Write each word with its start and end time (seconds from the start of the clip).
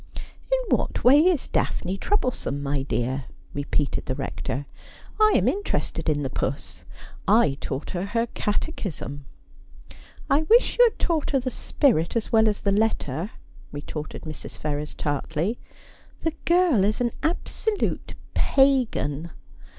'In 0.51 0.75
what 0.75 1.03
way 1.03 1.19
is 1.27 1.47
Daphne 1.47 1.95
troublesome, 1.95 2.63
my 2.63 2.81
dear?' 2.81 3.25
repeated 3.53 4.07
the 4.07 4.15
Rector.' 4.15 4.65
I 5.21 5.33
am 5.35 5.47
interested 5.47 6.09
in 6.09 6.23
the 6.23 6.29
puss. 6.31 6.85
I 7.27 7.55
taught 7.61 7.91
her 7.91 8.05
her 8.05 8.25
Cate 8.33 8.75
chism.'' 8.75 9.25
I 10.27 10.39
wish 10.41 10.79
you 10.79 10.85
had 10.89 10.97
taught 10.97 11.29
her 11.29 11.39
the 11.39 11.51
spirit 11.51 12.15
as 12.15 12.31
well 12.31 12.49
as 12.49 12.61
the 12.61 12.71
letter,' 12.71 13.29
retorted 13.71 14.23
Mrs. 14.23 14.57
Ferrers 14.57 14.95
tartly.' 14.95 15.59
The 16.23 16.33
girl 16.45 16.83
is 16.83 16.99
an 16.99 17.11
absolute 17.21 18.15
pagan. 18.33 19.29